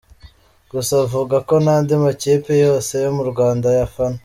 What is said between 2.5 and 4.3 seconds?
yose yo mu Rwanda ayafana.